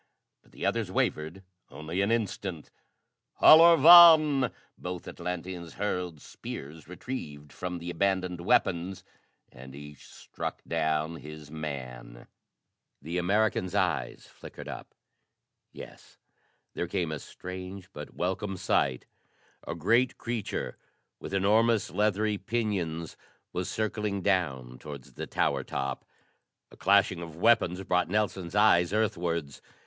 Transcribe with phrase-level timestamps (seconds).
[0.41, 2.71] But the others wavered only an instant.
[3.39, 9.03] "Halor vàn!" Both Atlanteans hurled spears retrieved from the abandoned weapons
[9.51, 12.25] and each struck down his man.
[12.99, 14.95] The American's eye flickered up.
[15.71, 16.17] Yes,
[16.73, 19.05] there came a strange, but welcome sight:
[19.67, 20.77] a great creature
[21.19, 23.15] with enormous, leathery pinions
[23.53, 26.05] was circling down towards the tower top!
[26.71, 29.61] A clashing of weapons brought Nelson's eyes earthwards.